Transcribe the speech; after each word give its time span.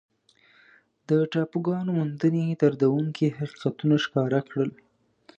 د 1.09 1.11
ټاپوګانو 1.31 1.89
موندنې 1.99 2.43
دردونکي 2.61 3.27
حقیقتونه 3.37 3.95
ښکاره 4.03 4.39
کړل. 4.49 4.69